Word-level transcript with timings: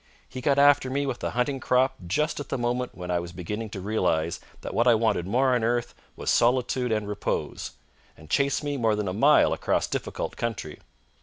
He 0.27 0.41
got 0.41 0.57
after 0.57 0.89
me 0.89 1.05
with 1.05 1.23
a 1.23 1.29
hunting 1.37 1.59
crop 1.59 1.93
just 2.07 2.39
at 2.39 2.49
the 2.49 2.57
moment 2.57 2.95
when 2.95 3.11
I 3.11 3.19
was 3.19 3.31
beginning 3.31 3.69
to 3.69 3.79
realise 3.79 4.39
that 4.61 4.73
what 4.73 4.87
I 4.87 4.95
wanted 4.95 5.27
most 5.27 5.37
on 5.43 5.63
earth 5.63 5.93
was 6.15 6.31
solitude 6.31 6.91
and 6.91 7.07
repose, 7.07 7.73
and 8.17 8.27
chased 8.27 8.63
me 8.63 8.77
more 8.77 8.95
than 8.95 9.07
a 9.07 9.13
mile 9.13 9.53
across 9.53 9.85
difficult 9.85 10.35
country. 10.37 10.79